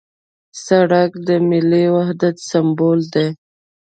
سړک 0.65 1.11
د 1.27 1.29
ملي 1.49 1.85
وحدت 1.95 2.35
سمبول 2.49 2.99
دی. 3.13 3.27